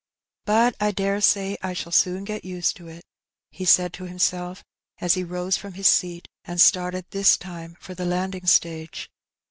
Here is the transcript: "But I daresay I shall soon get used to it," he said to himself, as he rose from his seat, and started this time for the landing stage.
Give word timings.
"But 0.45 0.73
I 0.79 0.89
daresay 0.89 1.57
I 1.61 1.73
shall 1.73 1.91
soon 1.91 2.23
get 2.23 2.43
used 2.43 2.75
to 2.77 2.87
it," 2.87 3.03
he 3.51 3.65
said 3.65 3.93
to 3.93 4.05
himself, 4.05 4.63
as 4.99 5.13
he 5.13 5.23
rose 5.23 5.57
from 5.57 5.73
his 5.73 5.87
seat, 5.87 6.27
and 6.43 6.59
started 6.59 7.05
this 7.11 7.37
time 7.37 7.77
for 7.79 7.93
the 7.93 8.03
landing 8.05 8.47
stage. 8.47 9.11